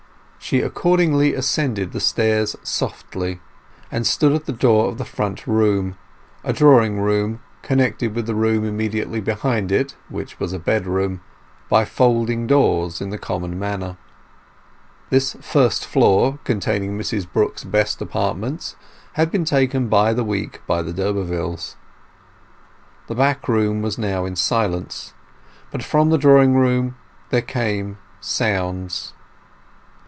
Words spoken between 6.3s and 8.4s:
drawing room, connected with the